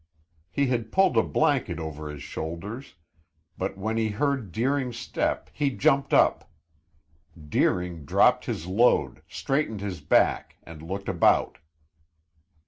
He 0.49 0.65
had 0.65 0.91
pulled 0.91 1.15
a 1.15 1.21
blanket 1.21 1.79
over 1.79 2.09
his 2.09 2.23
shoulders, 2.23 2.95
but 3.55 3.77
when 3.77 3.97
he 3.97 4.09
heard 4.09 4.51
Deering's 4.51 4.97
step 4.97 5.51
he 5.53 5.69
jumped 5.69 6.11
up. 6.11 6.49
Deering 7.37 8.03
dropped 8.03 8.45
his 8.45 8.65
load, 8.65 9.21
straightened 9.27 9.81
his 9.81 10.01
back 10.01 10.55
and 10.63 10.81
looked 10.81 11.07
about. 11.07 11.59